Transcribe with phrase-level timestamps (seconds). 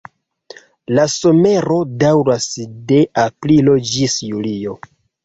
[0.99, 2.47] La somero daŭras
[2.93, 4.75] de aprilo ĝis julio.